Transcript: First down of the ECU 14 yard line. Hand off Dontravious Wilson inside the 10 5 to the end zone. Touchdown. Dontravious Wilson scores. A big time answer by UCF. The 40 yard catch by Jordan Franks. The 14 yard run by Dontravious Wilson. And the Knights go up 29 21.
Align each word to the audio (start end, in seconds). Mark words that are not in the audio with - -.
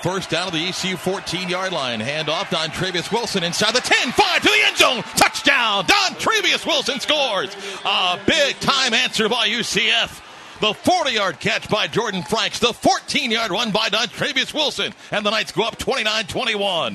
First 0.00 0.30
down 0.30 0.46
of 0.46 0.52
the 0.52 0.64
ECU 0.64 0.96
14 0.96 1.48
yard 1.48 1.72
line. 1.72 1.98
Hand 1.98 2.28
off 2.28 2.50
Dontravious 2.50 3.10
Wilson 3.10 3.42
inside 3.42 3.74
the 3.74 3.80
10 3.80 4.12
5 4.12 4.42
to 4.42 4.48
the 4.48 4.62
end 4.64 4.76
zone. 4.76 5.02
Touchdown. 5.16 5.84
Dontravious 5.86 6.64
Wilson 6.64 7.00
scores. 7.00 7.52
A 7.84 8.16
big 8.24 8.60
time 8.60 8.94
answer 8.94 9.28
by 9.28 9.48
UCF. 9.48 10.22
The 10.60 10.72
40 10.72 11.10
yard 11.10 11.40
catch 11.40 11.68
by 11.68 11.88
Jordan 11.88 12.22
Franks. 12.22 12.60
The 12.60 12.72
14 12.72 13.32
yard 13.32 13.50
run 13.50 13.72
by 13.72 13.88
Dontravious 13.88 14.54
Wilson. 14.54 14.94
And 15.10 15.26
the 15.26 15.30
Knights 15.30 15.50
go 15.50 15.64
up 15.64 15.76
29 15.78 16.26
21. 16.26 16.86